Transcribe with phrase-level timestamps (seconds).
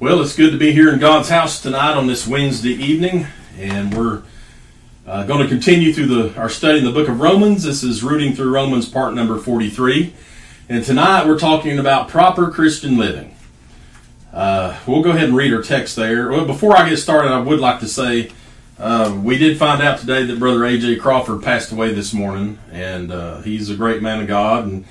[0.00, 3.26] Well, it's good to be here in God's house tonight on this Wednesday evening,
[3.58, 4.22] and we're
[5.04, 7.64] uh, going to continue through the, our study in the book of Romans.
[7.64, 10.14] This is rooting through Romans part number 43.
[10.68, 13.34] And tonight we're talking about proper Christian living.
[14.32, 16.30] Uh, we'll go ahead and read our text there.
[16.30, 18.30] Well, before I get started, I would like to say
[18.78, 20.98] uh, we did find out today that Brother A.J.
[21.00, 24.84] Crawford passed away this morning, and uh, he's a great man of God, and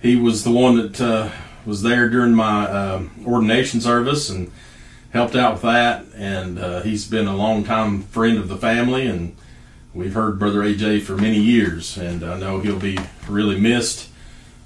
[0.00, 1.30] he was the one that uh,
[1.64, 4.50] was there during my uh, ordination service and
[5.12, 6.04] helped out with that.
[6.16, 9.36] And uh, he's been a long time friend of the family, and
[9.94, 11.96] we've heard Brother AJ for many years.
[11.96, 12.98] And I know he'll be
[13.28, 14.08] really missed,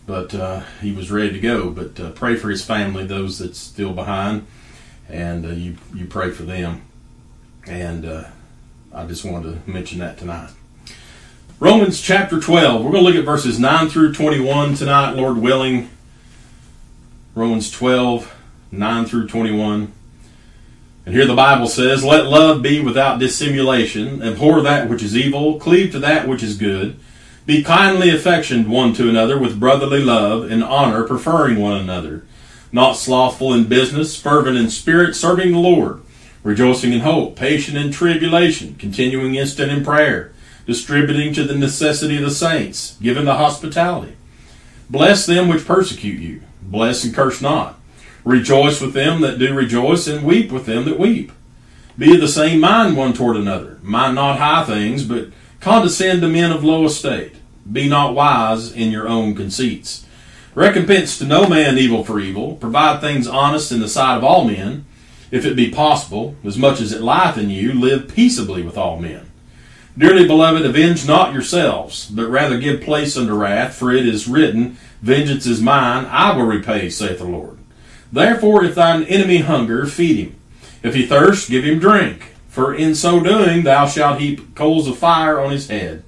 [0.06, 1.70] but uh, he was ready to go.
[1.70, 4.46] But uh, pray for his family, those that's still behind,
[5.08, 6.82] and uh, you you pray for them.
[7.66, 8.24] And uh,
[8.92, 10.50] I just wanted to mention that tonight.
[11.58, 12.84] Romans chapter 12.
[12.84, 15.88] We're going to look at verses 9 through 21 tonight, Lord willing.
[17.36, 18.34] Romans 12,
[18.72, 19.92] 9 through 21.
[21.04, 25.60] And here the Bible says, Let love be without dissimulation, abhor that which is evil,
[25.60, 26.98] cleave to that which is good.
[27.44, 32.24] Be kindly affectioned one to another with brotherly love and honor, preferring one another.
[32.72, 36.00] Not slothful in business, fervent in spirit, serving the Lord.
[36.42, 40.32] Rejoicing in hope, patient in tribulation, continuing instant in prayer,
[40.64, 44.16] distributing to the necessity of the saints, giving the hospitality.
[44.88, 46.40] Bless them which persecute you.
[46.66, 47.78] Bless and curse not.
[48.24, 51.30] Rejoice with them that do rejoice, and weep with them that weep.
[51.96, 53.78] Be of the same mind one toward another.
[53.82, 55.28] Mind not high things, but
[55.60, 57.36] condescend to men of low estate.
[57.70, 60.04] Be not wise in your own conceits.
[60.54, 62.56] Recompense to no man evil for evil.
[62.56, 64.84] Provide things honest in the sight of all men.
[65.30, 68.98] If it be possible, as much as it lieth in you, live peaceably with all
[68.98, 69.30] men.
[69.98, 74.76] Dearly beloved, avenge not yourselves, but rather give place unto wrath, for it is written,
[75.06, 77.58] Vengeance is mine, I will repay, saith the Lord.
[78.10, 80.36] Therefore, if thine enemy hunger, feed him.
[80.82, 82.34] If he thirst, give him drink.
[82.48, 86.02] For in so doing, thou shalt heap coals of fire on his head.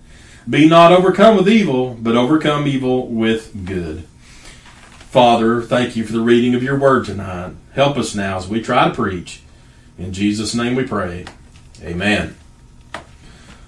[0.50, 4.02] Be not overcome with evil, but overcome evil with good.
[4.88, 7.52] Father, thank you for the reading of your word tonight.
[7.74, 9.42] Help us now as we try to preach.
[9.96, 11.24] In Jesus' name we pray.
[11.84, 12.36] Amen.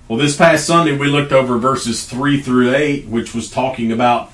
[0.08, 4.32] Well, this past Sunday we looked over verses 3 through 8, which was talking about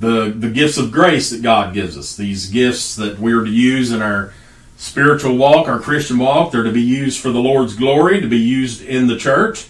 [0.00, 2.16] the, the gifts of grace that God gives us.
[2.16, 4.32] These gifts that we're to use in our
[4.76, 6.52] spiritual walk, our Christian walk.
[6.52, 9.68] They're to be used for the Lord's glory, to be used in the church.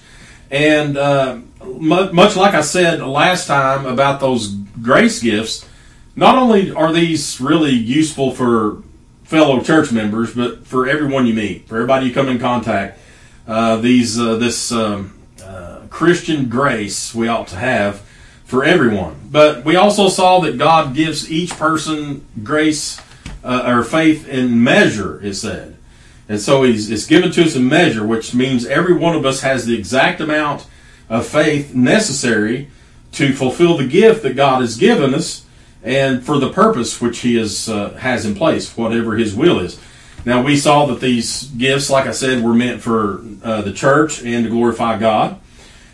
[0.50, 5.68] And uh, much like I said last time about those grace gifts,
[6.16, 8.82] not only are these really useful for
[9.24, 12.98] fellow church members, but for everyone you meet, for everybody you come in contact.
[13.46, 15.18] Uh, these uh, this um,
[15.90, 18.07] Christian grace we ought to have
[18.48, 19.28] for everyone.
[19.30, 22.98] But we also saw that God gives each person grace
[23.44, 25.76] uh, or faith in measure, it said.
[26.30, 29.42] And so he's, it's given to us in measure, which means every one of us
[29.42, 30.66] has the exact amount
[31.10, 32.70] of faith necessary
[33.12, 35.44] to fulfill the gift that God has given us
[35.84, 39.78] and for the purpose which he is, uh, has in place, whatever his will is.
[40.24, 44.22] Now, we saw that these gifts, like I said, were meant for uh, the church
[44.24, 45.38] and to glorify God.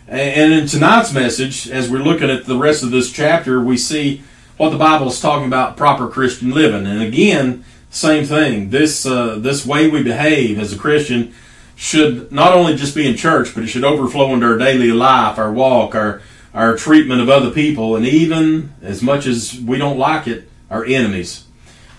[0.07, 4.23] And in tonight's message, as we're looking at the rest of this chapter, we see
[4.59, 6.87] what the Bible is talking about proper Christian living.
[6.87, 8.71] And again, same thing.
[8.71, 11.33] This uh, this way we behave as a Christian
[11.75, 15.39] should not only just be in church, but it should overflow into our daily life,
[15.39, 16.21] our walk, our
[16.53, 20.85] our treatment of other people, and even as much as we don't like it, our
[20.85, 21.47] enemies.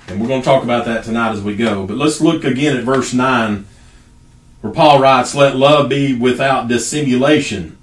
[0.08, 1.88] And we're going to talk about that tonight as we go.
[1.88, 3.66] But let's look again at verse 9,
[4.62, 7.78] where Paul writes, Let love be without dissimulation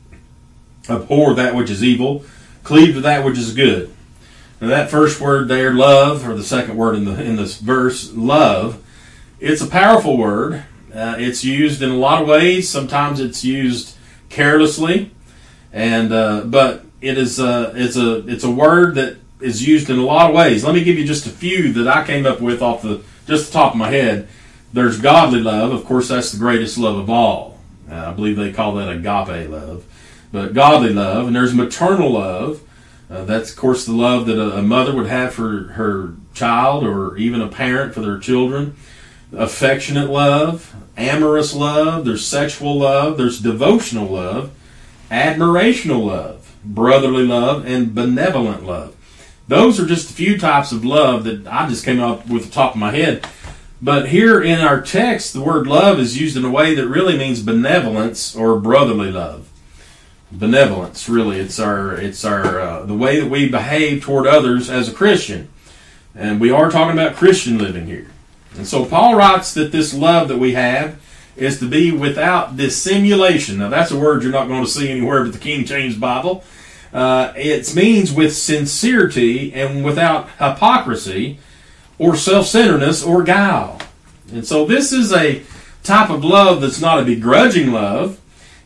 [0.88, 2.24] abhor that which is evil,
[2.64, 3.92] cleave to that which is good.
[4.60, 8.12] Now that first word there, love, or the second word in the in this verse,
[8.12, 8.82] love,
[9.40, 10.64] it's a powerful word.
[10.94, 12.68] Uh, it's used in a lot of ways.
[12.68, 13.96] Sometimes it's used
[14.28, 15.10] carelessly,
[15.72, 19.98] and uh, but it is uh, it's a it's a word that is used in
[19.98, 20.64] a lot of ways.
[20.64, 23.48] Let me give you just a few that I came up with off the just
[23.48, 24.28] the top of my head.
[24.72, 27.58] There's godly love, of course, that's the greatest love of all.
[27.90, 29.84] Uh, I believe they call that agape love
[30.32, 32.62] but godly love, and there's maternal love.
[33.10, 36.82] Uh, that's, of course, the love that a, a, mother would have for her child
[36.82, 38.74] or even a parent for their children.
[39.36, 44.50] Affectionate love, amorous love, there's sexual love, there's devotional love,
[45.10, 48.96] admirational love, brotherly love, and benevolent love.
[49.48, 52.50] Those are just a few types of love that I just came up with the
[52.50, 53.26] top of my head.
[53.82, 57.18] But here in our text, the word love is used in a way that really
[57.18, 59.51] means benevolence or brotherly love
[60.32, 61.08] benevolence.
[61.08, 64.92] Really, it's our it's our uh, the way that we behave toward others as a
[64.92, 65.48] Christian,
[66.14, 68.08] and we are talking about Christian living here.
[68.56, 71.00] And so Paul writes that this love that we have
[71.36, 73.58] is to be without dissimulation.
[73.58, 76.44] Now that's a word you're not going to see anywhere but the King James Bible.
[76.92, 81.38] Uh, it means with sincerity and without hypocrisy
[81.98, 83.78] or self-centeredness or guile.
[84.30, 85.42] And so this is a
[85.82, 88.20] type of love that's not a begrudging love.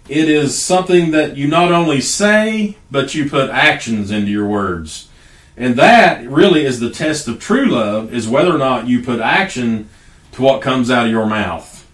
[0.08, 5.08] It is something that you not only say, but you put actions into your words.
[5.56, 9.20] And that really is the test of true love, is whether or not you put
[9.20, 9.88] action
[10.32, 11.88] to what comes out of your mouth.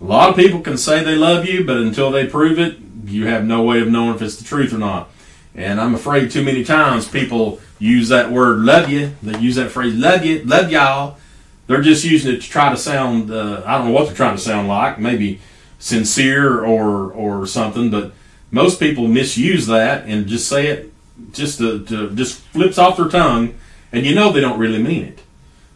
[0.00, 3.26] A lot of people can say they love you, but until they prove it, you
[3.26, 5.10] have no way of knowing if it's the truth or not.
[5.54, 9.14] And I'm afraid too many times people use that word love you.
[9.22, 11.18] They use that phrase love you, love y'all.
[11.66, 14.36] They're just using it to try to sound, uh, I don't know what they're trying
[14.36, 15.40] to sound like, maybe
[15.82, 18.12] sincere or, or something, but
[18.52, 20.92] most people misuse that and just say it
[21.32, 23.54] just to, to just flips off their tongue,
[23.90, 25.22] and you know they don't really mean it.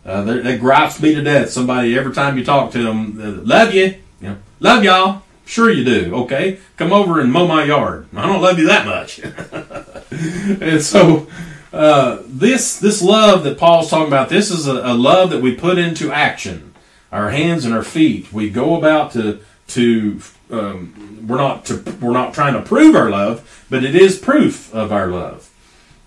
[0.05, 1.51] Uh, that gripes me to death.
[1.51, 5.23] Somebody every time you talk to them, uh, love you, you know, love y'all.
[5.45, 6.15] Sure you do.
[6.15, 8.07] Okay, come over and mow my yard.
[8.15, 9.19] I don't love you that much.
[10.63, 11.27] and so
[11.73, 15.57] uh, this this love that Paul's talking about, this is a, a, love that we
[15.57, 16.75] put into action.
[17.11, 18.33] Our hands and our feet.
[18.33, 20.21] We go about to to.
[20.51, 24.73] Um, we're not to, we're not trying to prove our love, but it is proof
[24.73, 25.51] of our love.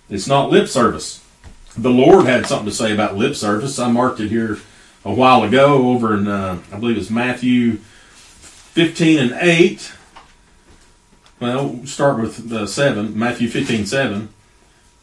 [0.09, 1.25] It's not lip service.
[1.77, 3.77] The Lord had something to say about lip service.
[3.77, 4.59] I marked it here
[5.05, 7.79] a while ago over in uh, I believe it's Matthew
[8.79, 9.93] 15 and 8.
[11.39, 14.29] Well, start with uh, 7, Matthew 15, 7.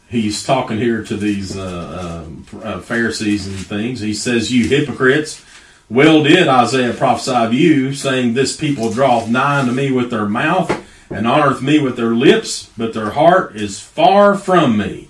[0.09, 2.27] He's talking here to these uh,
[2.63, 3.99] uh, Pharisees and things.
[3.99, 5.43] He says, You hypocrites,
[5.89, 10.27] well did Isaiah prophesy of you, saying, This people draweth nigh unto me with their
[10.27, 10.69] mouth,
[11.09, 15.09] and honoreth me with their lips, but their heart is far from me.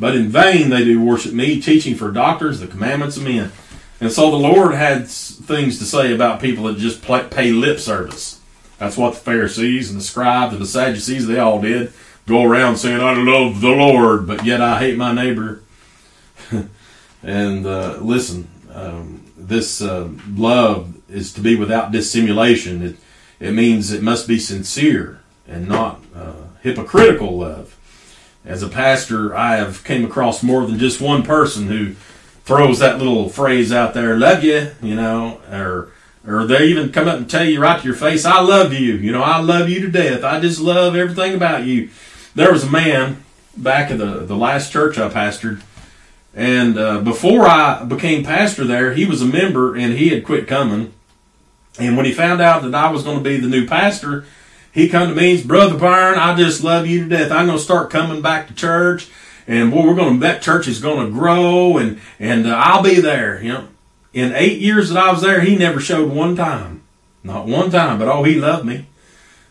[0.00, 3.52] But in vain they do worship me, teaching for doctors the commandments of men.
[4.00, 8.40] And so the Lord had things to say about people that just pay lip service.
[8.78, 11.92] That's what the Pharisees and the scribes and the Sadducees, they all did.
[12.26, 15.62] Go around saying, I love the Lord, but yet I hate my neighbor.
[17.22, 22.82] and uh, listen, um, this uh, love is to be without dissimulation.
[22.82, 22.96] It,
[23.40, 26.32] it means it must be sincere and not uh,
[26.62, 27.76] hypocritical love.
[28.44, 31.94] As a pastor, I have came across more than just one person who
[32.44, 35.92] throws that little phrase out there, love you, you know, or
[36.26, 38.94] or they even come up and tell you right to your face, I love you,
[38.94, 40.22] you know, I love you to death.
[40.22, 41.90] I just love everything about you.
[42.34, 43.24] There was a man
[43.56, 45.62] back at the, the last church I pastored,
[46.34, 50.46] and uh, before I became pastor there, he was a member and he had quit
[50.46, 50.92] coming.
[51.78, 54.24] And when he found out that I was going to be the new pastor,
[54.72, 57.32] he come to me and Brother Byron, I just love you to death.
[57.32, 59.08] I'm going to start coming back to church
[59.50, 62.84] and boy, we're going to that church is going to grow, and and uh, I'll
[62.84, 63.42] be there.
[63.42, 63.68] You know,
[64.12, 66.82] in eight years that I was there, he never showed one time,
[67.24, 67.98] not one time.
[67.98, 68.86] But oh, he loved me.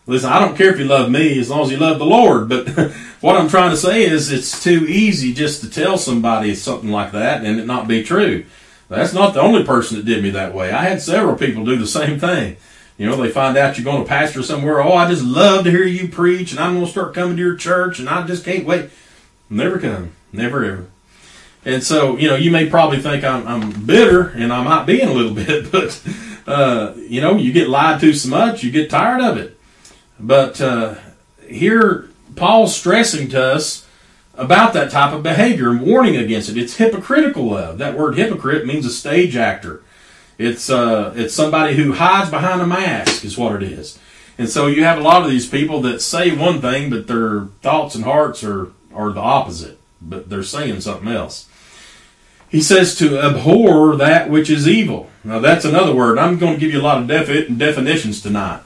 [0.10, 2.50] Listen, I don't care if you love me as long as you love the Lord.
[2.50, 2.68] But
[3.22, 7.12] what I'm trying to say is, it's too easy just to tell somebody something like
[7.12, 8.44] that and it not be true.
[8.88, 10.72] That's not the only person that did me that way.
[10.72, 12.58] I had several people do the same thing.
[12.98, 14.82] You know, they find out you're going to pastor somewhere.
[14.82, 17.44] Oh, I just love to hear you preach, and I'm going to start coming to
[17.44, 18.90] your church, and I just can't wait.
[19.48, 20.14] Never come.
[20.34, 20.88] Never ever.
[21.66, 25.02] And so, you know, you may probably think I'm, I'm bitter, and I might be
[25.02, 26.02] in a little bit, but,
[26.48, 29.59] uh, you know, you get lied to so much, you get tired of it.
[30.20, 30.96] But uh,
[31.48, 33.88] here, Paul's stressing to us
[34.36, 36.58] about that type of behavior and warning against it.
[36.58, 37.78] It's hypocritical love.
[37.78, 39.84] That word hypocrite means a stage actor.
[40.38, 44.00] It's uh, it's somebody who hides behind a mask, is what it is.
[44.38, 47.48] And so you have a lot of these people that say one thing, but their
[47.62, 51.48] thoughts and hearts are are the opposite, but they're saying something else.
[52.50, 55.10] He says to abhor that which is evil.
[55.24, 56.18] Now that's another word.
[56.18, 58.62] I'm going to give you a lot of defi- definitions tonight.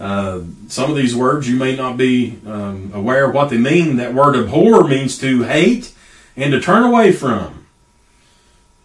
[0.00, 3.96] Uh, some of these words you may not be um, aware of what they mean.
[3.96, 5.92] That word abhor means to hate
[6.36, 7.66] and to turn away from.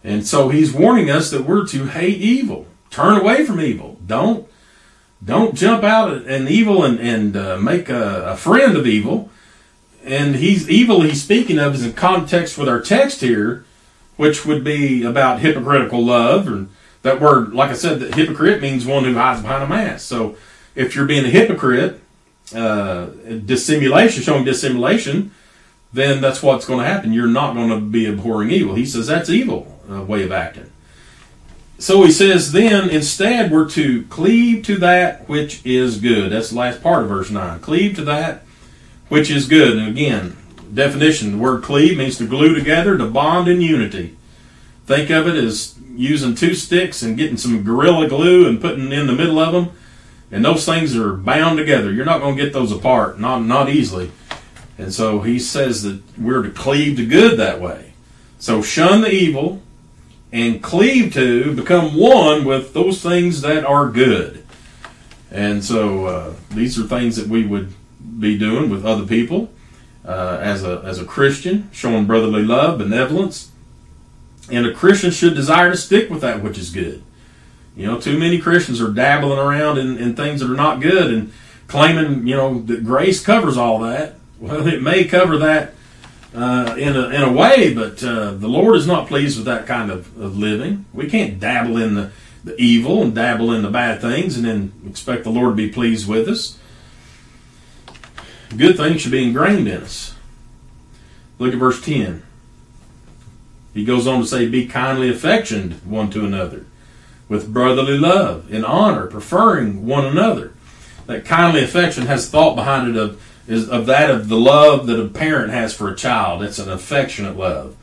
[0.02, 3.98] And so he's warning us that we're to hate evil, turn away from evil.
[4.06, 4.48] Don't
[5.24, 9.30] don't jump out at evil and, and uh, make a, a friend of evil
[10.04, 13.64] and he's evil he's speaking of is in context with our text here,
[14.16, 16.46] which would be about hypocritical love.
[16.46, 16.68] And
[17.02, 20.06] that word, like I said, that hypocrite means one who hides behind a mask.
[20.06, 20.36] So
[20.74, 22.00] if you're being a hypocrite,
[22.54, 23.06] uh,
[23.44, 25.32] dissimulation, showing dissimulation,
[25.92, 27.12] then that's what's going to happen.
[27.12, 28.74] You're not going to be abhorring evil.
[28.74, 30.70] He says that's evil uh, way of acting.
[31.78, 36.32] So he says, then instead we're to cleave to that which is good.
[36.32, 37.60] That's the last part of verse 9.
[37.60, 38.42] Cleave to that
[39.08, 39.76] which is good.
[39.76, 40.36] And again,
[40.72, 44.16] definition the word cleave means to glue together, to bond in unity.
[44.86, 49.06] think of it as using two sticks and getting some gorilla glue and putting in
[49.06, 49.76] the middle of them,
[50.30, 51.92] and those things are bound together.
[51.92, 54.10] You're not going to get those apart, not not easily.
[54.76, 57.92] And so he says that we're to cleave to good that way.
[58.38, 59.62] So shun the evil
[60.32, 64.44] and cleave to, become one with those things that are good.
[65.30, 67.72] And so uh, these are things that we would
[68.18, 69.50] be doing with other people
[70.04, 73.50] uh, as a as a Christian, showing brotherly love, benevolence,
[74.50, 77.02] and a Christian should desire to stick with that which is good.
[77.76, 81.12] You know, too many Christians are dabbling around in, in things that are not good
[81.12, 81.32] and
[81.66, 84.14] claiming, you know, that grace covers all that.
[84.38, 85.74] Well, it may cover that
[86.34, 89.66] uh, in, a, in a way, but uh, the Lord is not pleased with that
[89.66, 90.84] kind of, of living.
[90.92, 92.12] We can't dabble in the,
[92.42, 95.68] the evil and dabble in the bad things and then expect the Lord to be
[95.70, 96.58] pleased with us.
[98.56, 100.14] Good things should be ingrained in us.
[101.38, 102.22] Look at verse 10.
[103.72, 106.66] He goes on to say, Be kindly affectioned one to another,
[107.28, 110.52] with brotherly love, in honor, preferring one another.
[111.06, 114.98] That kindly affection has thought behind it of is of that of the love that
[114.98, 116.42] a parent has for a child.
[116.42, 117.76] It's an affectionate love.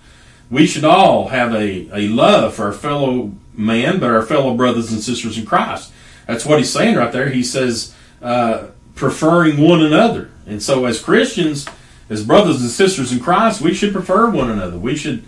[0.50, 4.92] We should all have a, a love for our fellow man, but our fellow brothers
[4.92, 5.94] and sisters in Christ.
[6.28, 7.30] That's what he's saying right there.
[7.30, 10.32] He says, uh, preferring one another.
[10.46, 11.68] And so, as Christians,
[12.10, 14.78] as brothers and sisters in Christ, we should prefer one another.
[14.78, 15.24] We should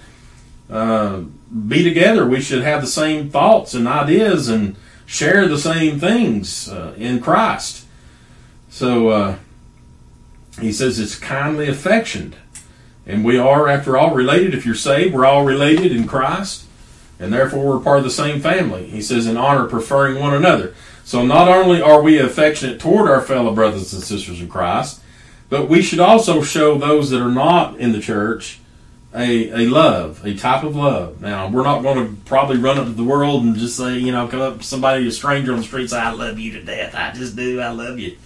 [0.69, 1.21] uh,
[1.67, 2.25] be together.
[2.25, 7.19] We should have the same thoughts and ideas and share the same things uh, in
[7.19, 7.85] Christ.
[8.69, 9.35] So, uh,
[10.59, 12.35] he says it's kindly affectioned.
[13.05, 14.53] And we are, after all, related.
[14.53, 16.65] If you're saved, we're all related in Christ.
[17.19, 18.87] And therefore, we're part of the same family.
[18.87, 20.73] He says, in honor, preferring one another.
[21.03, 25.01] So, not only are we affectionate toward our fellow brothers and sisters in Christ,
[25.49, 28.59] but we should also show those that are not in the church
[29.15, 31.21] a, a love, a type of love.
[31.21, 34.11] Now, we're not going to probably run up to the world and just say, you
[34.11, 36.63] know, come up to somebody, a stranger on the street, say, I love you to
[36.63, 36.95] death.
[36.95, 37.59] I just do.
[37.59, 38.17] I love you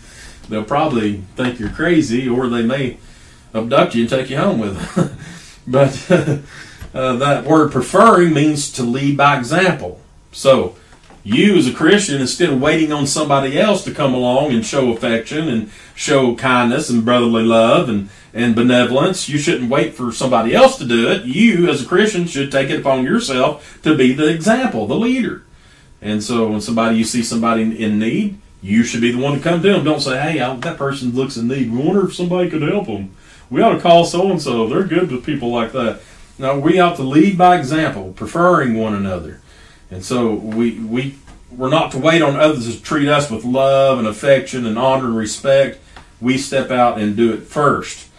[0.50, 2.98] they'll probably think you're crazy, or they may
[3.54, 5.18] abduct you and take you home with them.
[5.68, 6.12] but
[6.94, 10.02] uh, that word preferring means to lead by example.
[10.32, 10.76] So,
[11.28, 14.94] you as a Christian, instead of waiting on somebody else to come along and show
[14.94, 20.56] affection and show kindness and brotherly love and, and benevolence, you shouldn't wait for somebody
[20.56, 21.26] else to do it.
[21.26, 25.44] You as a Christian should take it upon yourself to be the example, the leader.
[26.02, 29.44] And so when somebody you see somebody in need, you should be the one to
[29.44, 29.84] come to them.
[29.84, 31.70] Don't say, hey, I, that person looks in need.
[31.70, 33.14] We wonder if somebody could help them.
[33.50, 34.68] We ought to call so and so.
[34.68, 36.00] They're good with people like that.
[36.40, 39.42] No, we ought to lead by example, preferring one another.
[39.90, 41.16] And so we, we,
[41.52, 45.06] we're not to wait on others to treat us with love and affection and honor
[45.06, 45.80] and respect.
[46.20, 48.10] We step out and do it first.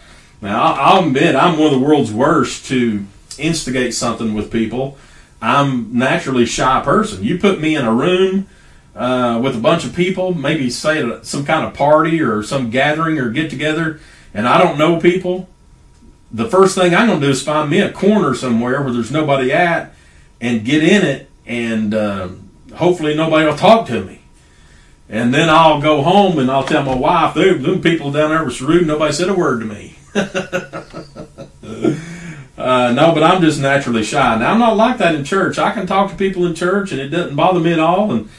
[0.41, 3.05] Now, I'll admit I'm one of the world's worst to
[3.37, 4.97] instigate something with people.
[5.41, 7.23] I'm naturally shy person.
[7.23, 8.47] You put me in a room
[8.95, 12.69] uh, with a bunch of people, maybe say at some kind of party or some
[12.69, 13.99] gathering or get together,
[14.33, 15.47] and I don't know people,
[16.31, 19.11] the first thing I'm going to do is find me a corner somewhere where there's
[19.11, 19.93] nobody at
[20.39, 22.29] and get in it, and uh,
[22.75, 24.21] hopefully nobody will talk to me.
[25.09, 28.61] And then I'll go home and I'll tell my wife, them people down there was
[28.61, 28.87] rude.
[28.87, 29.95] Nobody said a word to me.
[32.57, 34.37] uh, no, but I'm just naturally shy.
[34.37, 35.57] Now I'm not like that in church.
[35.57, 38.11] I can talk to people in church and it doesn't bother me at all.
[38.11, 38.29] And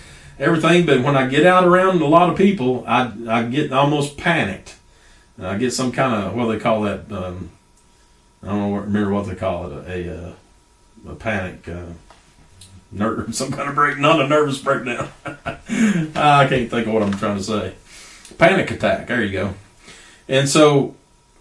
[0.40, 0.86] everything.
[0.86, 4.76] But when I get out around a lot of people, I, I get almost panicked.
[5.36, 7.12] And I get some kind of what do they call that.
[7.12, 7.50] Um,
[8.42, 9.86] I don't remember what they call it.
[9.86, 10.32] A a, uh,
[11.10, 11.68] a panic.
[11.68, 11.92] Uh,
[12.92, 15.10] nerve, some kind of break, not a nervous breakdown.
[15.24, 17.74] I can't think of what I'm trying to say.
[18.38, 19.06] Panic attack.
[19.06, 19.54] There you go.
[20.28, 20.94] And so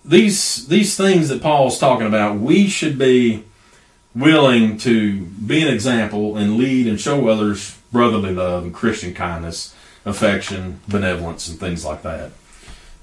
[0.04, 3.44] these these things that Paul's talking about, we should be
[4.16, 9.76] willing to be an example and lead and show others brotherly love and Christian kindness,
[10.06, 12.32] affection, benevolence, and things like that.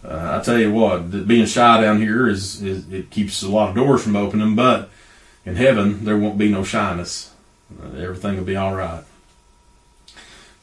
[0.05, 3.71] Uh, I tell you what, being shy down here is, is, it keeps a lot
[3.71, 4.91] of doors from opening, but
[5.45, 7.33] in heaven there won't be no shyness.
[7.70, 9.04] Uh, everything will be all right.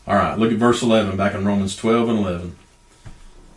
[0.05, 2.55] All right, look at verse 11 back in Romans 12 and 11.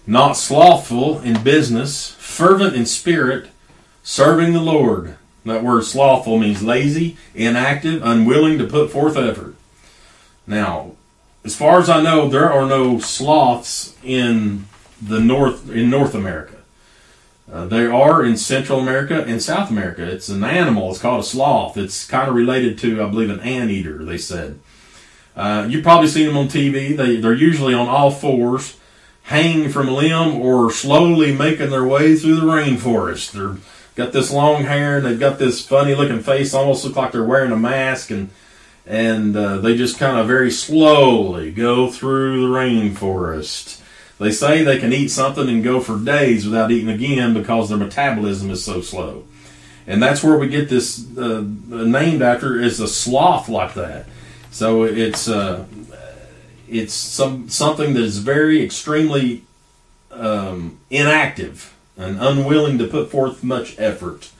[0.06, 3.50] Not slothful in business, fervent in spirit,
[4.02, 5.16] serving the Lord.
[5.44, 9.56] That word slothful means lazy, inactive, unwilling to put forth effort.
[10.46, 10.92] Now,
[11.44, 14.66] as far as I know, there are no sloths in
[15.00, 16.55] the north in North America.
[17.50, 20.02] Uh, they are in Central America and South America.
[20.02, 20.90] It's an animal.
[20.90, 21.76] It's called a sloth.
[21.76, 24.04] It's kind of related to, I believe, an anteater.
[24.04, 24.58] They said.
[25.36, 26.96] Uh, you've probably seen them on TV.
[26.96, 28.78] They they're usually on all fours,
[29.24, 33.32] hanging from a limb or slowly making their way through the rainforest.
[33.32, 33.56] They're
[33.96, 37.24] got this long hair, and they've got this funny looking face, almost look like they're
[37.24, 38.30] wearing a mask, and
[38.86, 43.80] and uh, they just kind of very slowly go through the rainforest.
[44.18, 47.78] They say they can eat something and go for days without eating again because their
[47.78, 49.24] metabolism is so slow.
[49.86, 54.06] And that's where we get this uh, named after is a sloth like that.
[54.50, 55.66] So it's uh,
[56.68, 59.44] it's some something that is very extremely
[60.10, 64.30] um, inactive and unwilling to put forth much effort.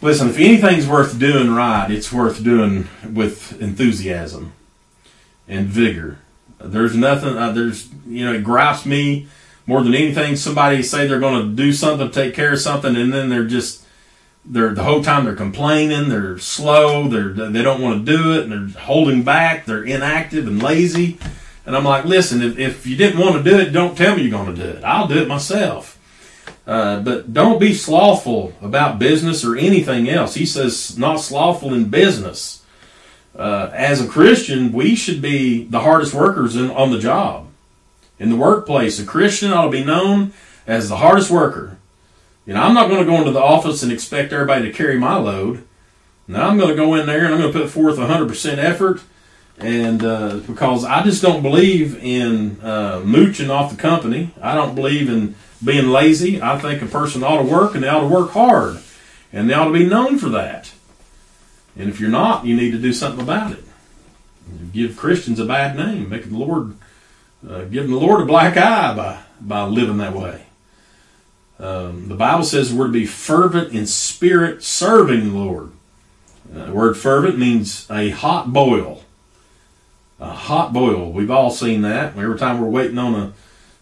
[0.00, 4.52] Listen, if anything's worth doing right, it's worth doing with enthusiasm
[5.48, 6.18] and vigor.
[6.60, 7.36] There's nothing.
[7.36, 9.28] Uh, there's you know it gripes me
[9.66, 10.36] more than anything.
[10.36, 13.84] Somebody say they're going to do something, take care of something, and then they're just
[14.44, 16.08] they're the whole time they're complaining.
[16.08, 17.08] They're slow.
[17.08, 19.66] They're they don't want to do it, and they're holding back.
[19.66, 21.18] They're inactive and lazy.
[21.66, 24.22] And I'm like, listen, if, if you didn't want to do it, don't tell me
[24.22, 24.82] you're going to do it.
[24.82, 25.98] I'll do it myself.
[26.66, 30.34] Uh, but don't be slothful about business or anything else.
[30.34, 32.57] He says, not slothful in business.
[33.36, 37.46] Uh, as a Christian, we should be the hardest workers in, on the job.
[38.18, 40.32] In the workplace, a Christian ought to be known
[40.66, 41.78] as the hardest worker.
[42.46, 44.98] You know, I'm not going to go into the office and expect everybody to carry
[44.98, 45.64] my load.
[46.26, 49.00] Now I'm going to go in there and I'm going to put forth 100% effort
[49.60, 54.30] and uh, because I just don't believe in uh, mooching off the company.
[54.40, 56.40] I don't believe in being lazy.
[56.40, 58.78] I think a person ought to work and they ought to work hard,
[59.32, 60.72] and they ought to be known for that.
[61.78, 63.64] And if you're not, you need to do something about it.
[64.72, 66.74] Give Christians a bad name, make the Lord,
[67.48, 70.46] uh, giving the Lord a black eye by by living that way.
[71.60, 75.70] Um, the Bible says we're to be fervent in spirit, serving the Lord.
[76.54, 79.02] Uh, the word fervent means a hot boil
[80.20, 81.12] a hot boil.
[81.12, 82.16] We've all seen that.
[82.16, 83.32] Every time we're waiting on a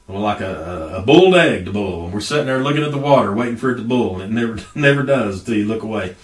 [0.07, 2.99] well, like a, a boiled egg to boil, and we're sitting there looking at the
[2.99, 6.15] water, waiting for it to boil, and it never never does until you look away.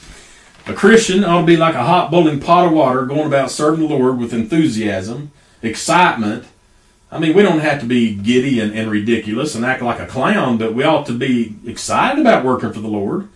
[0.67, 3.81] A Christian ought to be like a hot boiling pot of water, going about serving
[3.81, 6.47] the Lord with enthusiasm, excitement.
[7.11, 10.07] I mean, we don't have to be giddy and, and ridiculous and act like a
[10.07, 13.29] clown, but we ought to be excited about working for the Lord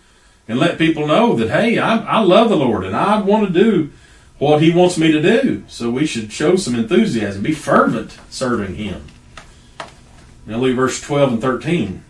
[0.47, 3.53] and let people know that, hey, I, I love the Lord and I want to
[3.53, 3.91] do
[4.39, 5.63] what he wants me to do.
[5.67, 9.05] So we should show some enthusiasm, be fervent serving him.
[10.45, 12.03] Now look at verse 12 and 13.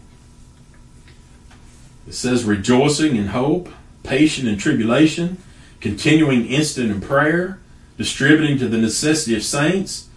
[2.07, 3.69] It says, rejoicing in hope,
[4.07, 5.41] patient in tribulation,
[5.81, 7.59] continuing instant in prayer,
[7.97, 10.07] distributing to the necessity of saints,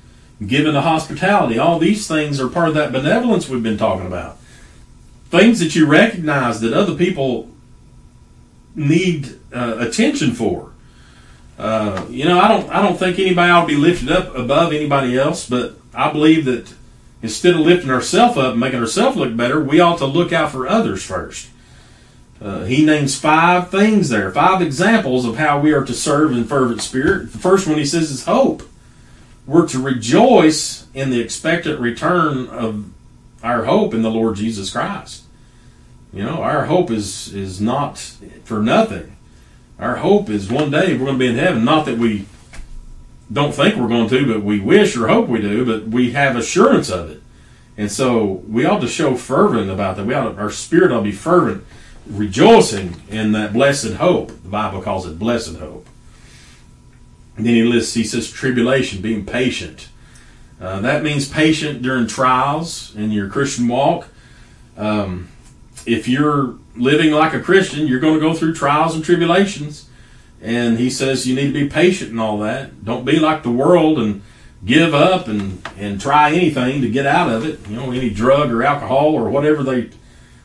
[0.47, 1.59] giving the hospitality.
[1.59, 4.39] All these things are part of that benevolence we've been talking about.
[5.31, 7.49] Things that you recognize that other people
[8.75, 10.73] need uh, attention for.
[11.59, 14.73] Uh, you know, I don't I don't think anybody ought to be lifted up above
[14.73, 16.73] anybody else, but I believe that
[17.23, 20.53] instead of lifting ourselves up and making ourselves look better, we ought to look out
[20.53, 21.51] for others first.
[22.41, 26.45] Uh, he names five things there, five examples of how we are to serve in
[26.45, 27.33] fervent spirit.
[27.33, 28.63] The first one he says is hope.
[29.47, 32.87] We're to rejoice in the expectant return of
[33.43, 35.25] our hope in the Lord Jesus Christ.
[36.13, 37.99] You know, our hope is is not
[38.45, 39.17] for nothing
[39.81, 41.65] our hope is one day we're going to be in heaven.
[41.65, 42.27] Not that we
[43.33, 46.37] don't think we're going to, but we wish or hope we do, but we have
[46.37, 47.23] assurance of it.
[47.79, 50.05] And so we ought to show fervent about that.
[50.05, 51.65] We ought to, our spirit ought to be fervent,
[52.07, 54.29] rejoicing in that blessed hope.
[54.29, 55.87] The Bible calls it blessed hope.
[57.37, 59.89] And then he lists, he says, tribulation, being patient.
[60.61, 64.09] Uh, that means patient during trials in your Christian walk.
[64.77, 65.29] Um,
[65.87, 69.89] if you're living like a Christian, you're going to go through trials and tribulations.
[70.43, 72.85] And he says you need to be patient and all that.
[72.85, 74.23] Don't be like the world and
[74.65, 77.67] give up and, and try anything to get out of it.
[77.69, 79.91] You know, any drug or alcohol or whatever they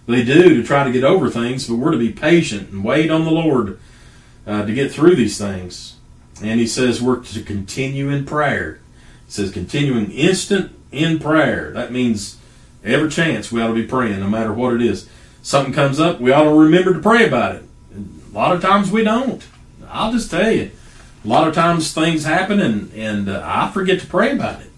[0.05, 1.67] they do to try to get over things.
[1.67, 3.79] But we're to be patient and wait on the Lord
[4.45, 5.95] uh, to get through these things.
[6.41, 8.79] And he says we're to continue in prayer.
[9.25, 11.71] He says continuing instant in prayer.
[11.71, 12.37] That means
[12.83, 15.09] every chance we ought to be praying, no matter what it is
[15.45, 17.63] something comes up, we ought to remember to pray about it.
[17.95, 19.45] A lot of times we don't.
[19.87, 20.71] I'll just tell you,
[21.23, 24.71] a lot of times things happen and and uh, I forget to pray about it.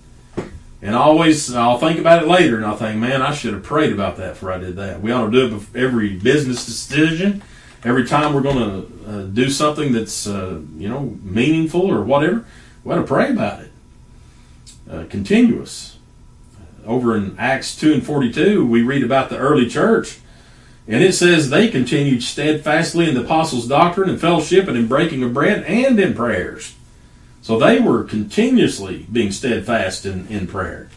[0.87, 3.61] And I always I'll think about it later and I'll think, man, I should have
[3.61, 5.01] prayed about that before I did that.
[5.01, 7.43] We ought to do it every business decision,
[7.83, 12.45] every time we're going to uh, do something that's uh, you know meaningful or whatever.
[12.85, 13.71] We ought to pray about it.
[14.89, 15.97] Uh, continuous.
[16.85, 20.19] Over in Acts two and forty two, we read about the early church
[20.87, 25.21] and it says they continued steadfastly in the apostles' doctrine and fellowship and in breaking
[25.21, 26.76] of bread and in prayers.
[27.47, 30.89] So they were continuously being steadfast in, in prayer.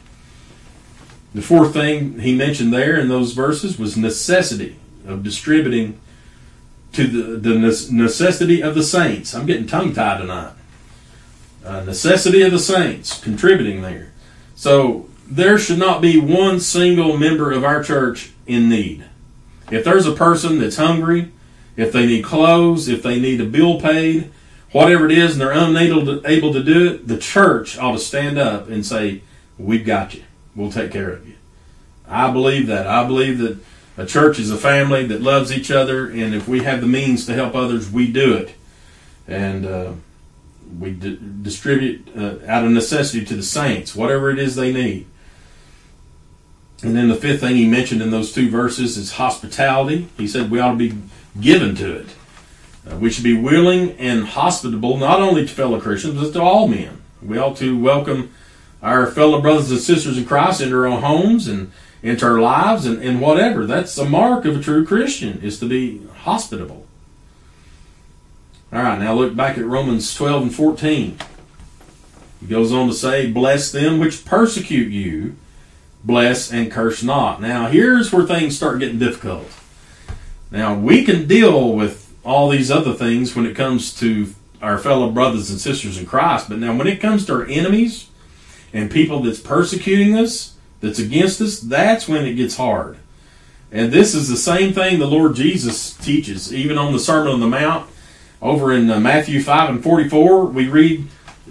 [1.33, 4.75] The fourth thing he mentioned there in those verses was necessity
[5.07, 6.01] of distributing
[6.95, 7.57] to the, the
[7.93, 9.33] necessity of the saints.
[9.33, 10.55] I'm getting tongue tied tonight.
[11.65, 14.13] Uh, necessity of the saints contributing there.
[14.57, 19.05] So there should not be one single member of our church in need.
[19.71, 21.31] If there's a person that's hungry,
[21.77, 24.33] if they need clothes, if they need a bill paid,
[24.73, 27.99] whatever it is, and they're unable to, able to do it, the church ought to
[27.99, 29.23] stand up and say,
[29.59, 30.23] We've got you.
[30.57, 31.35] We'll take care of you.
[32.09, 32.87] I believe that.
[32.87, 33.59] I believe that
[33.97, 37.27] a church is a family that loves each other, and if we have the means
[37.27, 38.55] to help others, we do it.
[39.29, 39.93] And uh,
[40.79, 45.07] we d- distribute uh, out of necessity to the saints, whatever it is they need.
[46.83, 50.09] And then the fifth thing he mentioned in those two verses is hospitality.
[50.17, 50.97] He said we ought to be
[51.39, 52.07] given to it.
[52.99, 57.01] We should be willing and hospitable not only to fellow Christians, but to all men.
[57.23, 58.33] We ought to welcome
[58.83, 61.71] our fellow brothers and sisters in Christ into our homes and
[62.03, 63.67] into our lives and, and whatever.
[63.67, 66.87] That's a mark of a true Christian, is to be hospitable.
[68.73, 71.19] All right, now look back at Romans 12 and 14.
[72.41, 75.37] He goes on to say, Bless them which persecute you,
[76.05, 77.43] bless and curse not.
[77.43, 79.49] Now, here's where things start getting difficult.
[80.51, 85.11] Now, we can deal with all these other things when it comes to our fellow
[85.11, 88.09] brothers and sisters in Christ, but now when it comes to our enemies
[88.73, 92.99] and people that's persecuting us, that's against us, that's when it gets hard.
[93.73, 97.41] And this is the same thing the Lord Jesus teaches, even on the Sermon on
[97.41, 97.89] the Mount.
[98.43, 101.07] Over in uh, Matthew 5 and 44, we read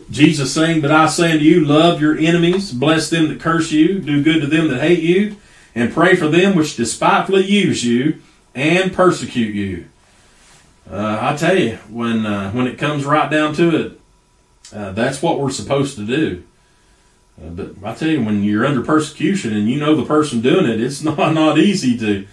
[0.09, 3.99] Jesus saying, But I say unto you, love your enemies, bless them that curse you,
[3.99, 5.37] do good to them that hate you,
[5.75, 8.21] and pray for them which despitefully use you
[8.55, 9.88] and persecute you.
[10.91, 13.99] Uh, I tell you, when uh, when it comes right down to it,
[14.73, 16.43] uh, that's what we're supposed to do.
[17.39, 20.65] Uh, but I tell you, when you're under persecution and you know the person doing
[20.65, 22.27] it, it's not not easy to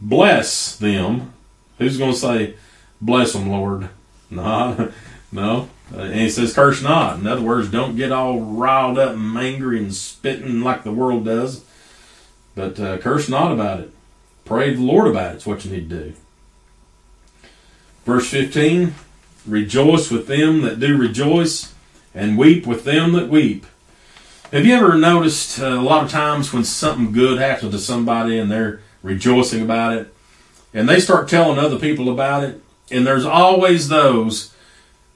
[0.00, 1.32] bless them.
[1.78, 2.54] Who's going to say,
[3.00, 3.88] "Bless them, Lord"?
[4.30, 4.92] No,
[5.32, 5.70] no.
[5.90, 9.38] Uh, and he says, "Curse not." In other words, don't get all riled up and
[9.38, 11.64] angry and spitting like the world does,
[12.54, 13.90] but uh, curse not about it.
[14.44, 15.36] Pray the Lord about it.
[15.36, 16.14] It's what you need to do.
[18.08, 18.94] Verse 15
[19.44, 21.74] Rejoice with them that do rejoice,
[22.14, 23.66] and weep with them that weep.
[24.50, 28.38] Have you ever noticed uh, a lot of times when something good happens to somebody
[28.38, 30.14] and they're rejoicing about it,
[30.72, 34.54] and they start telling other people about it, and there's always those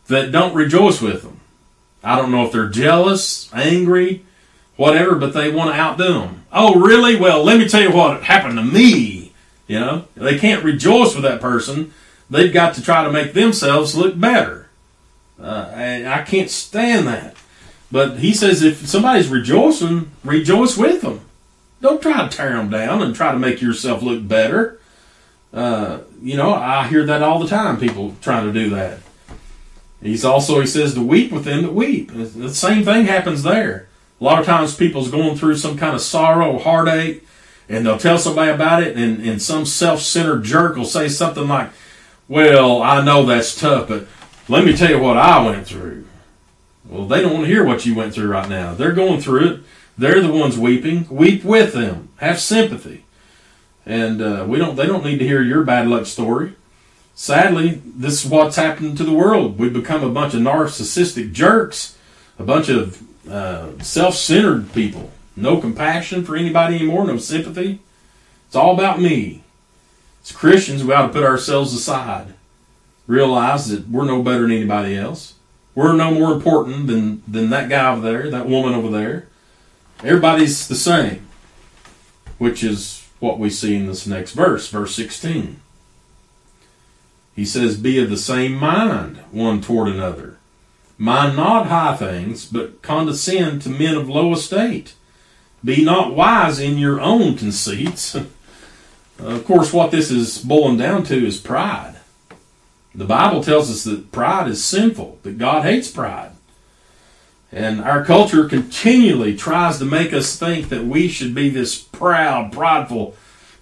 [0.09, 1.41] that don't rejoice with them.
[2.05, 4.23] I don't know if they're jealous, angry,
[4.77, 6.45] whatever, but they want to outdo them.
[6.53, 7.17] Oh, really?
[7.17, 9.33] Well, let me tell you what happened to me.
[9.67, 11.95] You know, they can't rejoice with that person.
[12.33, 14.71] They've got to try to make themselves look better.
[15.39, 17.37] Uh, and I can't stand that.
[17.91, 21.21] But he says if somebody's rejoicing, rejoice with them.
[21.83, 24.81] Don't try to tear them down and try to make yourself look better.
[25.53, 27.79] Uh, you know, I hear that all the time.
[27.79, 29.01] People trying to do that.
[30.01, 32.13] He's also he says to weep with them that weep.
[32.15, 33.89] The same thing happens there.
[34.23, 37.27] A lot of times people's going through some kind of sorrow, heartache,
[37.69, 41.71] and they'll tell somebody about it, and, and some self-centered jerk will say something like,
[42.29, 44.07] "Well, I know that's tough, but
[44.49, 46.07] let me tell you what I went through."
[46.85, 48.75] Well, they don't want to hear what you went through right now.
[48.75, 49.61] They're going through it.
[49.97, 51.07] They're the ones weeping.
[51.11, 52.09] Weep with them.
[52.17, 53.05] Have sympathy.
[53.87, 54.77] And uh, we don't.
[54.77, 56.55] They don't need to hear your bad luck story.
[57.15, 59.59] Sadly, this is what's happened to the world.
[59.59, 61.97] We've become a bunch of narcissistic jerks,
[62.39, 65.11] a bunch of uh, self-centered people.
[65.37, 67.07] No compassion for anybody anymore.
[67.07, 67.81] No sympathy.
[68.47, 69.42] It's all about me.
[70.25, 72.35] As Christians, we ought to put ourselves aside.
[73.07, 75.35] Realize that we're no better than anybody else.
[75.75, 79.29] We're no more important than, than that guy over there, that woman over there.
[80.05, 81.27] Everybody's the same,
[82.39, 85.61] which is what we see in this next verse, verse 16.
[87.35, 90.37] He says, Be of the same mind one toward another.
[90.99, 94.95] Mind not high things, but condescend to men of low estate.
[95.65, 98.17] Be not wise in your own conceits.
[99.19, 101.97] of course, what this is boiling down to is pride.
[102.95, 106.33] The Bible tells us that pride is sinful, that God hates pride.
[107.51, 112.53] And our culture continually tries to make us think that we should be this proud,
[112.53, 113.15] prideful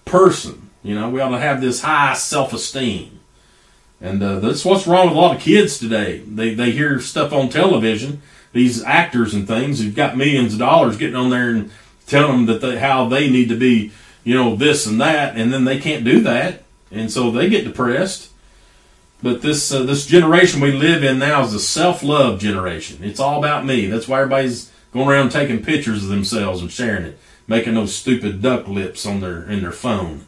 [0.05, 0.69] person.
[0.81, 3.19] You know, we ought to have this high self esteem.
[3.99, 6.19] And uh, that's what's wrong with a lot of kids today.
[6.19, 10.97] They, they hear stuff on television, these actors and things who've got millions of dollars
[10.97, 11.71] getting on there and
[12.07, 13.91] telling them that they, how they need to be,
[14.23, 16.63] you know, this and that, and then they can't do that.
[16.91, 18.31] And so they get depressed
[19.23, 23.03] but this uh, this generation we live in now is a self love generation.
[23.03, 23.85] It's all about me.
[23.85, 28.41] That's why everybody's going around taking pictures of themselves and sharing it, making those stupid
[28.41, 30.25] duck lips on their in their phone.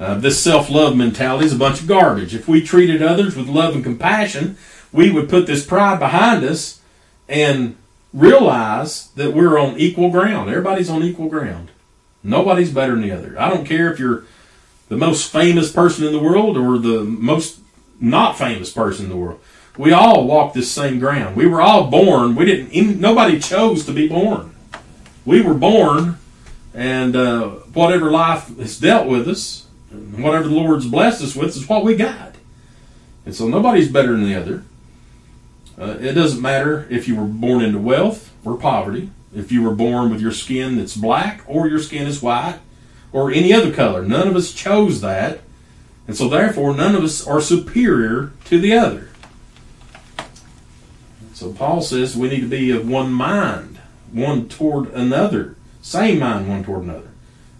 [0.00, 2.34] Uh, this self love mentality is a bunch of garbage.
[2.34, 4.56] If we treated others with love and compassion,
[4.92, 6.80] we would put this pride behind us
[7.28, 7.76] and
[8.12, 10.50] realize that we're on equal ground.
[10.50, 11.70] Everybody's on equal ground.
[12.22, 13.38] Nobody's better than the other.
[13.38, 14.24] I don't care if you're
[14.88, 17.60] the most famous person in the world or the most
[18.00, 19.40] not famous person in the world.
[19.76, 21.36] We all walk this same ground.
[21.36, 22.34] We were all born.
[22.34, 23.00] We didn't.
[23.00, 24.54] Nobody chose to be born.
[25.24, 26.18] We were born,
[26.74, 31.68] and uh, whatever life has dealt with us, whatever the Lord's blessed us with, is
[31.68, 32.34] what we got.
[33.24, 34.64] And so nobody's better than the other.
[35.78, 39.74] Uh, it doesn't matter if you were born into wealth or poverty, if you were
[39.74, 42.58] born with your skin that's black or your skin is white
[43.12, 44.02] or any other color.
[44.02, 45.40] None of us chose that.
[46.06, 49.10] And so, therefore, none of us are superior to the other.
[51.34, 53.78] So, Paul says we need to be of one mind,
[54.10, 55.56] one toward another.
[55.82, 57.08] Same mind, one toward another.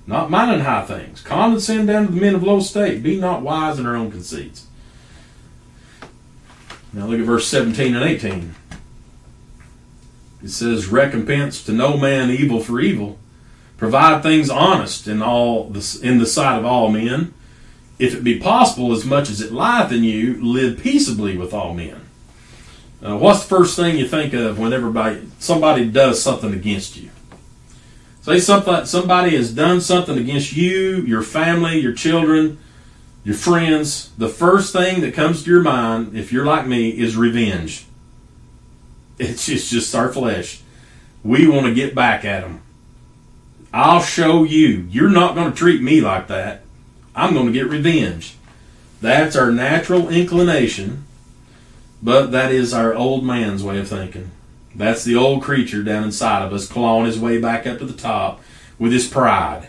[0.07, 1.21] Not minding high things.
[1.21, 3.03] Condescend down to the men of low state.
[3.03, 4.67] Be not wise in our own conceits.
[6.95, 8.55] Now look at verse 17 and 18.
[10.42, 13.18] It says, Recompense to no man evil for evil.
[13.77, 17.35] Provide things honest in all the, in the sight of all men.
[17.98, 21.74] If it be possible, as much as it lieth in you, live peaceably with all
[21.74, 22.01] men.
[23.03, 27.11] Uh, what's the first thing you think of when everybody somebody does something against you?
[28.22, 32.59] Say something somebody has done something against you, your family, your children,
[33.24, 37.16] your friends, the first thing that comes to your mind, if you're like me, is
[37.16, 37.87] revenge.
[39.19, 40.63] It's just, just our flesh.
[41.25, 42.63] We want to get back at them.
[43.73, 44.87] I'll show you.
[44.91, 46.63] You're not going to treat me like that.
[47.15, 48.37] I'm going to get revenge.
[49.01, 51.05] That's our natural inclination,
[52.03, 54.31] but that is our old man's way of thinking.
[54.75, 57.93] That's the old creature down inside of us clawing his way back up to the
[57.93, 58.41] top
[58.79, 59.69] with his pride.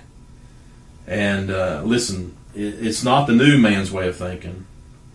[1.08, 4.66] And uh, listen, it's not the new man's way of thinking.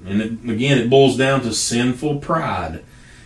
[0.04, 2.84] And it, again, it boils down to sinful pride.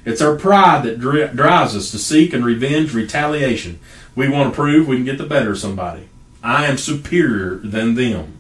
[0.08, 3.78] It's our pride that dri- drives us to seek and revenge retaliation.
[4.16, 6.08] We want to prove we can get the better of somebody.
[6.42, 8.38] I am superior than them.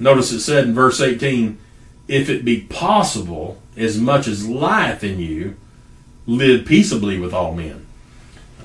[0.00, 1.56] Notice it said in verse 18,
[2.08, 5.56] if it be possible, as much as lieth in you,
[6.26, 7.86] live peaceably with all men.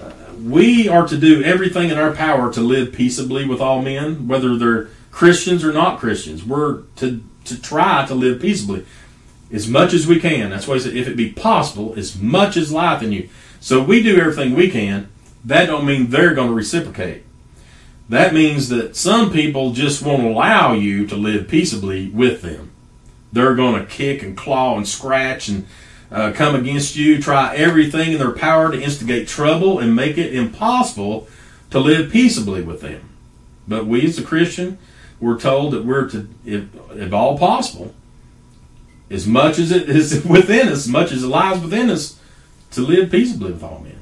[0.02, 0.12] Uh,
[0.42, 4.58] we are to do everything in our power to live peaceably with all men, whether
[4.58, 6.44] they're Christians or not Christians.
[6.44, 8.86] We're to, to try to live peaceably
[9.52, 10.50] as much as we can.
[10.50, 13.30] That's why he said, if it be possible, as much as life in you.
[13.60, 15.10] So we do everything we can.
[15.44, 17.24] That don't mean they're going to reciprocate.
[18.10, 22.72] That means that some people just won't allow you to live peaceably with them.
[23.32, 25.66] They're going to kick and claw and scratch and
[26.12, 30.36] uh, come against you, try everything in their power to instigate trouble and make it
[30.36, 31.28] impossible
[31.70, 33.10] to live peaceably with them.
[33.68, 34.78] But we as a Christian,
[35.22, 37.96] we're told that we're to, if, if all possible,
[39.12, 42.20] as much as it is within us, as much as it lies within us,
[42.72, 44.00] to live peaceably with all men.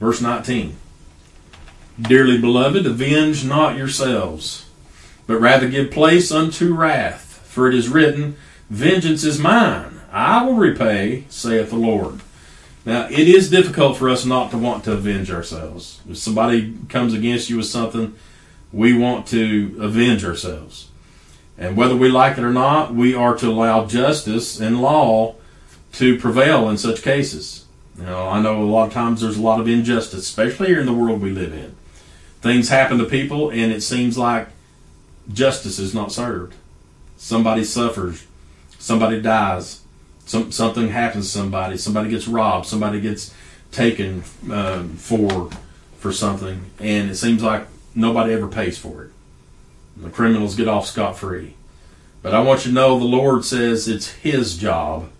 [0.00, 0.76] Verse 19
[2.00, 4.68] Dearly beloved, avenge not yourselves,
[5.26, 7.40] but rather give place unto wrath.
[7.46, 8.36] For it is written,
[8.68, 12.20] Vengeance is mine, I will repay, saith the Lord.
[12.84, 16.00] Now, it is difficult for us not to want to avenge ourselves.
[16.08, 18.14] If somebody comes against you with something,
[18.72, 20.88] we want to avenge ourselves.
[21.56, 25.36] And whether we like it or not, we are to allow justice and law
[25.92, 27.64] to prevail in such cases.
[27.96, 30.86] Now, I know a lot of times there's a lot of injustice, especially here in
[30.86, 31.76] the world we live in.
[32.40, 34.48] Things happen to people, and it seems like
[35.32, 36.54] justice is not served.
[37.16, 38.26] Somebody suffers,
[38.78, 39.82] somebody dies,
[40.26, 43.32] some, something happens to somebody, somebody gets robbed, somebody gets
[43.70, 45.50] taken uh, for
[45.98, 49.10] for something, and it seems like nobody ever pays for it.
[49.96, 51.54] The criminals get off scot free.
[52.22, 55.10] But I want you to know the Lord says it's His job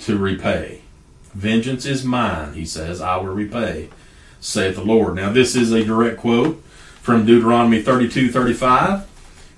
[0.00, 0.82] to repay.
[1.34, 3.88] Vengeance is mine, He says, I will repay,
[4.40, 5.16] saith the Lord.
[5.16, 6.62] Now, this is a direct quote
[7.02, 9.06] from Deuteronomy 32 35,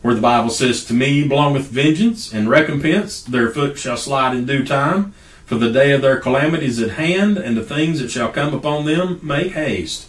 [0.03, 4.47] where the Bible says, To me belongeth vengeance and recompense, their foot shall slide in
[4.47, 5.15] due time.
[5.47, 8.53] For the day of their calamity is at hand, and the things that shall come
[8.53, 10.09] upon them make haste.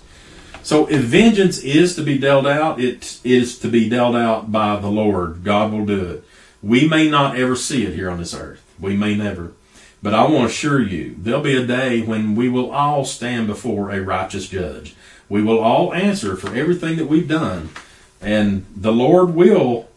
[0.64, 4.78] So if vengeance is to be dealt out, it is to be dealt out by
[4.80, 5.44] the Lord.
[5.44, 6.24] God will do it.
[6.62, 8.64] We may not ever see it here on this earth.
[8.80, 9.54] We may never.
[10.02, 13.48] But I want to assure you, there'll be a day when we will all stand
[13.48, 14.96] before a righteous judge.
[15.28, 17.70] We will all answer for everything that we've done.
[18.22, 19.90] And the Lord will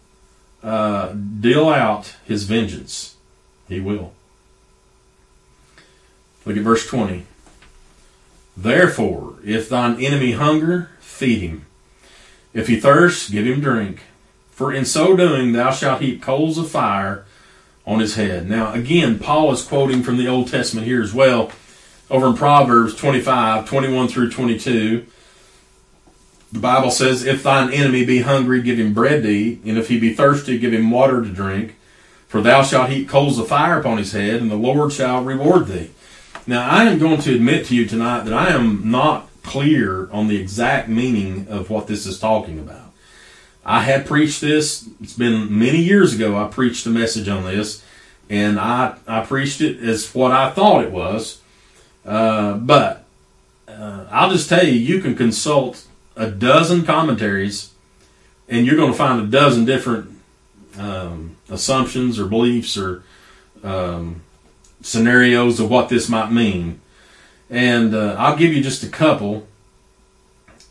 [0.62, 3.16] uh, deal out his vengeance.
[3.68, 4.12] He will.
[6.44, 7.26] Look at verse 20.
[8.56, 11.66] Therefore, if thine enemy hunger, feed him.
[12.52, 14.00] If he thirst, give him drink.
[14.50, 17.24] For in so doing, thou shalt heap coals of fire
[17.86, 18.48] on his head.
[18.48, 21.50] Now, again, Paul is quoting from the Old Testament here as well,
[22.10, 25.06] over in Proverbs 25, 21 through 22.
[26.52, 29.88] The Bible says, If thine enemy be hungry, give him bread to eat, and if
[29.88, 31.76] he be thirsty, give him water to drink.
[32.28, 35.66] For thou shalt heap coals of fire upon his head, and the Lord shall reward
[35.66, 35.90] thee.
[36.46, 40.26] Now, I am going to admit to you tonight that I am not clear on
[40.26, 42.92] the exact meaning of what this is talking about.
[43.64, 47.84] I had preached this, it's been many years ago, I preached a message on this,
[48.28, 51.40] and I, I preached it as what I thought it was.
[52.04, 53.04] Uh, but
[53.68, 57.70] uh, I'll just tell you, you can consult a dozen commentaries,
[58.48, 60.10] and you're going to find a dozen different
[60.76, 63.04] um, assumptions or beliefs or
[63.62, 64.22] um,
[64.82, 66.80] scenarios of what this might mean.
[67.48, 69.46] And uh, I'll give you just a couple.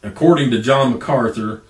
[0.04, 1.64] According to John MacArthur,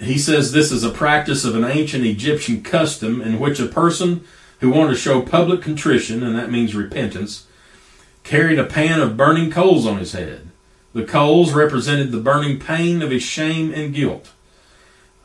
[0.00, 4.24] he says this is a practice of an ancient Egyptian custom in which a person
[4.60, 7.46] who wanted to show public contrition, and that means repentance,
[8.24, 10.48] carried a pan of burning coals on his head.
[10.92, 14.32] The coals represented the burning pain of his shame and guilt.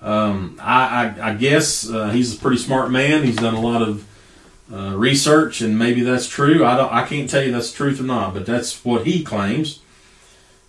[0.01, 3.23] Um, I, I, I, guess uh, he's a pretty smart man.
[3.23, 4.05] He's done a lot of
[4.71, 6.65] uh, research, and maybe that's true.
[6.65, 6.91] I don't.
[6.91, 9.79] I can't tell you that's truth or not, but that's what he claims.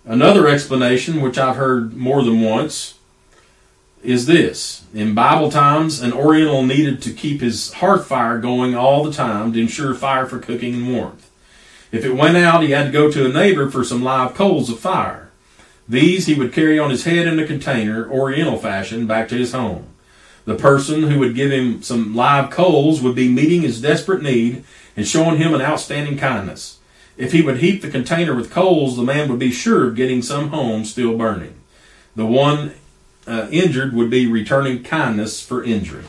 [0.05, 2.95] Another explanation, which I've heard more than once,
[4.03, 9.03] is this: in Bible times, an Oriental needed to keep his hearth fire going all
[9.03, 11.29] the time to ensure fire for cooking and warmth.
[11.91, 14.69] If it went out, he had to go to a neighbor for some live coals
[14.69, 15.29] of fire.
[15.87, 19.53] These he would carry on his head in a container, Oriental fashion, back to his
[19.53, 19.87] home.
[20.45, 24.63] The person who would give him some live coals would be meeting his desperate need
[24.95, 26.79] and showing him an outstanding kindness.
[27.17, 30.21] If he would heap the container with coals, the man would be sure of getting
[30.21, 31.55] some home still burning.
[32.15, 32.75] The one
[33.25, 36.03] uh, injured would be returning kindness for injury.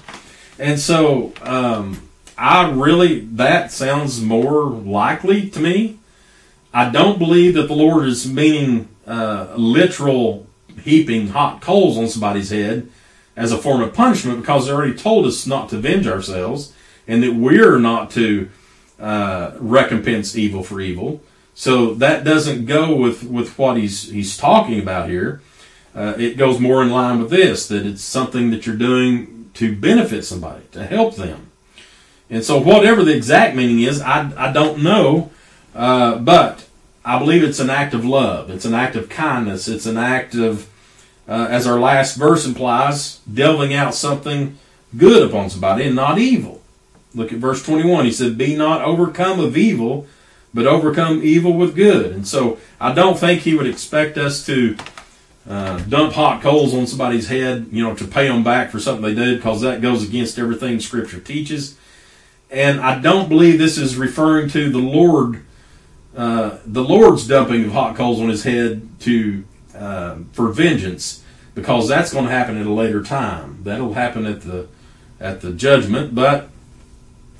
[0.58, 5.98] And so, um, I really, that sounds more likely to me.
[6.74, 10.46] I don't believe that the Lord is meaning uh, literal
[10.82, 12.90] heaping hot coals on somebody's head
[13.36, 16.72] as a form of punishment because they already told us not to avenge ourselves
[17.06, 18.48] and that we're not to
[18.98, 21.20] uh, recompense evil for evil.
[21.54, 25.40] So that doesn't go with, with what he's he's talking about here.
[25.94, 29.74] Uh, it goes more in line with this that it's something that you're doing to
[29.74, 31.50] benefit somebody, to help them.
[32.28, 35.30] And so, whatever the exact meaning is, I, I don't know,
[35.74, 36.66] uh, but
[37.04, 38.50] I believe it's an act of love.
[38.50, 39.68] It's an act of kindness.
[39.68, 40.68] It's an act of
[41.28, 44.58] uh, as our last verse implies, delving out something
[44.96, 46.62] good upon somebody and not evil.
[47.14, 48.04] Look at verse 21.
[48.04, 50.06] He said, Be not overcome of evil,
[50.52, 52.12] but overcome evil with good.
[52.12, 54.76] And so I don't think he would expect us to
[55.48, 59.04] uh, dump hot coals on somebody's head, you know, to pay them back for something
[59.04, 61.76] they did, because that goes against everything Scripture teaches.
[62.50, 65.44] And I don't believe this is referring to the Lord,
[66.16, 69.44] uh, the Lord's dumping of hot coals on his head to
[69.78, 71.22] uh, for vengeance,
[71.54, 73.60] because that's going to happen at a later time.
[73.62, 74.68] That'll happen at the
[75.20, 76.14] at the judgment.
[76.14, 76.50] But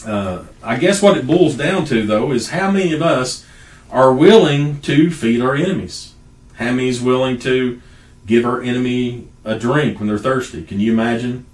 [0.05, 3.45] uh, I guess what it boils down to, though, is how many of us
[3.91, 6.15] are willing to feed our enemies?
[6.55, 7.81] How many is willing to
[8.27, 10.65] give our enemy a drink when they're thirsty?
[10.65, 11.47] Can you imagine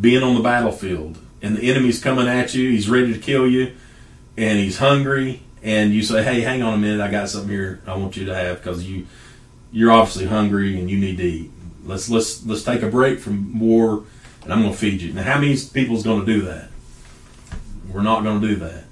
[0.00, 2.70] being on the battlefield and the enemy's coming at you?
[2.70, 3.72] He's ready to kill you,
[4.36, 7.80] and he's hungry, and you say, "Hey, hang on a minute, I got something here
[7.86, 9.06] I want you to have because you."
[9.74, 11.50] You're obviously hungry and you need to eat.
[11.84, 14.04] Let's let's let's take a break from war,
[14.44, 15.12] and I'm going to feed you.
[15.12, 16.68] Now, how many people is going to do that?
[17.90, 18.84] We're not going to do that.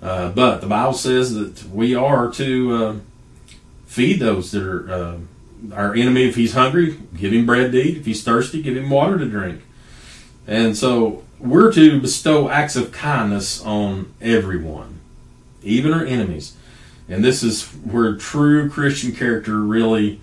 [0.00, 2.96] Uh, but the Bible says that we are to uh,
[3.86, 5.18] feed those that are uh,
[5.74, 6.28] our enemy.
[6.28, 7.98] If he's hungry, give him bread to eat.
[7.98, 9.62] If he's thirsty, give him water to drink.
[10.46, 15.00] And so we're to bestow acts of kindness on everyone,
[15.62, 16.55] even our enemies.
[17.08, 20.20] And this is where true Christian character really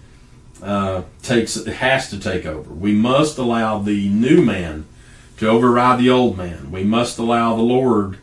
[0.61, 2.73] uh, takes has to take over.
[2.73, 4.85] We must allow the new man
[5.37, 6.71] to override the old man.
[6.71, 8.17] We must allow the Lord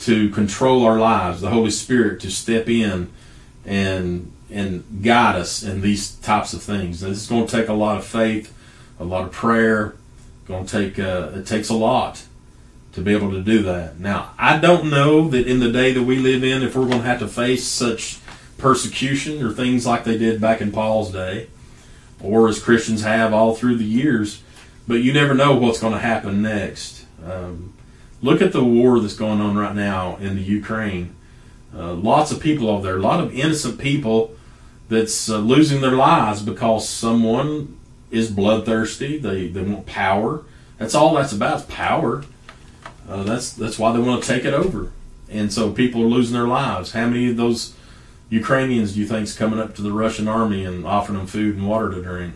[0.00, 3.10] to control our lives, the Holy Spirit to step in
[3.64, 7.00] and and guide us in these types of things.
[7.00, 8.52] This is going to take a lot of faith,
[9.00, 9.94] a lot of prayer.
[10.46, 12.24] Going to take uh, it takes a lot
[12.94, 13.98] to be able to do that.
[13.98, 17.00] Now, I don't know that in the day that we live in, if we're going
[17.00, 18.18] to have to face such
[18.58, 21.48] persecution or things like they did back in Paul's day,
[22.22, 24.42] or as Christians have all through the years,
[24.86, 27.04] but you never know what's going to happen next.
[27.24, 27.74] Um,
[28.22, 31.14] look at the war that's going on right now in the Ukraine.
[31.76, 34.34] Uh, lots of people over there, a lot of innocent people
[34.88, 37.76] that's uh, losing their lives because someone
[38.10, 39.18] is bloodthirsty.
[39.18, 40.44] They they want power.
[40.78, 42.24] That's all that's about is power.
[43.08, 44.90] Uh, that's that's why they want to take it over.
[45.30, 46.92] And so people are losing their lives.
[46.92, 47.74] How many of those
[48.30, 51.56] Ukrainians do you think is coming up to the Russian army and offering them food
[51.56, 52.34] and water to drink?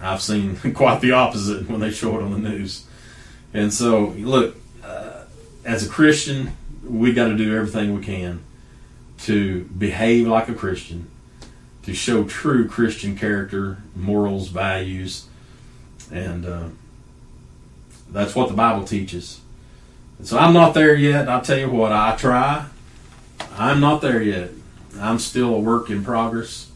[0.00, 2.84] I've seen quite the opposite when they show it on the news.
[3.52, 5.24] And so, look, uh,
[5.64, 8.42] as a Christian, we got to do everything we can
[9.18, 11.10] to behave like a Christian,
[11.84, 15.26] to show true Christian character, morals, values,
[16.10, 16.64] and uh,
[18.10, 19.40] that's what the Bible teaches.
[20.18, 21.28] And so I'm not there yet.
[21.28, 22.66] I'll tell you what, I try.
[23.56, 24.50] I'm not there yet.
[24.98, 26.70] I'm still a work in progress.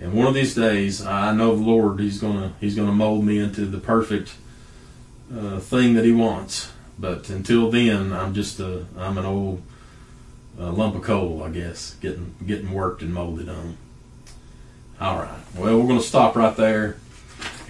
[0.00, 2.00] And one of these days, I know the Lord.
[2.00, 4.34] He's gonna He's gonna mold me into the perfect
[5.34, 6.72] uh, thing that He wants.
[6.98, 9.62] But until then, I'm just a I'm an old
[10.58, 13.76] uh, lump of coal, I guess, getting getting worked and molded on.
[15.00, 15.40] All right.
[15.54, 16.96] Well, we're gonna stop right there.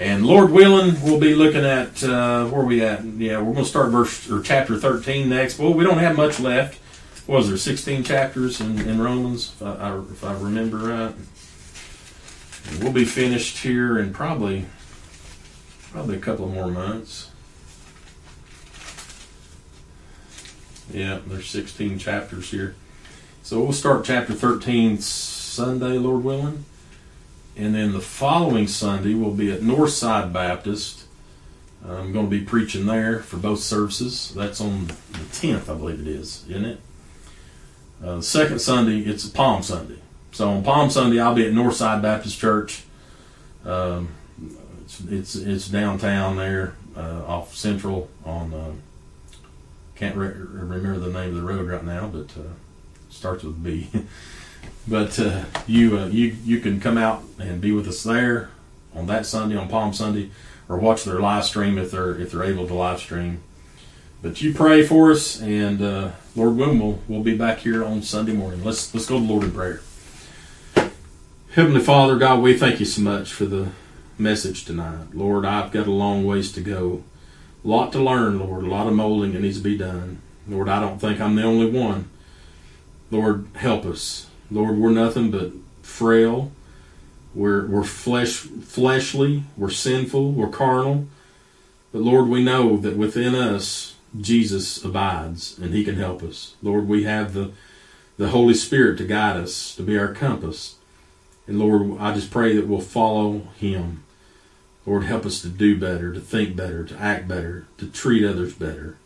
[0.00, 3.04] And Lord willing, we'll be looking at uh, where we at.
[3.04, 5.58] Yeah, we're going to start verse or chapter thirteen next.
[5.58, 6.80] Well, we don't have much left.
[7.26, 11.14] What was there sixteen chapters in, in Romans, if I, if I remember right?
[12.70, 14.64] And we'll be finished here in probably
[15.92, 17.30] probably a couple more months.
[20.90, 22.74] Yeah, there's 16 chapters here.
[23.42, 26.64] So we'll start chapter 13 Sunday, Lord willing.
[27.56, 31.04] And then the following Sunday, we'll be at Northside Baptist.
[31.84, 34.32] I'm going to be preaching there for both services.
[34.34, 34.94] That's on the
[35.32, 36.80] 10th, I believe it is, isn't it?
[38.02, 39.98] Uh, the second Sunday, it's Palm Sunday.
[40.32, 42.84] So on Palm Sunday, I'll be at Northside Baptist Church.
[43.64, 44.10] Um,
[44.82, 48.54] it's, it's, it's downtown there, uh, off Central on.
[48.54, 48.72] Uh,
[49.96, 52.48] can't re- remember the name of the road right now, but uh,
[53.10, 53.90] starts with B.
[54.86, 58.50] but uh, you uh, you you can come out and be with us there
[58.94, 60.30] on that Sunday on Palm Sunday,
[60.68, 63.42] or watch their live stream if they're if they're able to live stream.
[64.22, 68.02] But you pray for us, and uh, Lord willing, we'll, we'll be back here on
[68.02, 68.62] Sunday morning.
[68.62, 69.80] Let's let's go to the Lord in prayer.
[71.52, 73.70] Heavenly Father, God, we thank you so much for the
[74.18, 75.14] message tonight.
[75.14, 77.02] Lord, I've got a long ways to go.
[77.64, 78.64] A lot to learn, Lord.
[78.64, 80.20] A lot of molding that needs to be done.
[80.46, 82.08] Lord, I don't think I'm the only one.
[83.10, 84.29] Lord, help us.
[84.50, 86.50] Lord, we're nothing but frail.
[87.34, 89.44] We're, we're flesh, fleshly.
[89.56, 90.32] We're sinful.
[90.32, 91.06] We're carnal.
[91.92, 96.54] But Lord, we know that within us, Jesus abides and He can help us.
[96.62, 97.52] Lord, we have the,
[98.16, 100.76] the Holy Spirit to guide us, to be our compass.
[101.46, 104.04] And Lord, I just pray that we'll follow Him.
[104.86, 108.54] Lord, help us to do better, to think better, to act better, to treat others
[108.54, 108.96] better.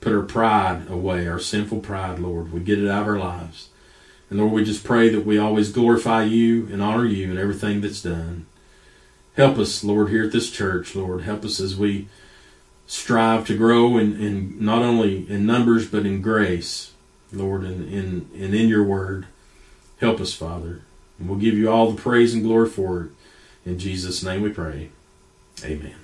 [0.00, 2.52] Put our pride away, our sinful pride, Lord.
[2.52, 3.68] We get it out of our lives.
[4.30, 7.80] And Lord, we just pray that we always glorify you and honor you in everything
[7.80, 8.46] that's done.
[9.36, 11.22] Help us, Lord, here at this church, Lord.
[11.22, 12.06] Help us as we
[12.86, 16.92] strive to grow in, in not only in numbers but in grace,
[17.32, 19.26] Lord, and in, and in your word.
[20.00, 20.82] Help us, Father.
[21.18, 23.10] And we'll give you all the praise and glory for it.
[23.64, 24.90] In Jesus' name we pray.
[25.64, 25.96] Amen.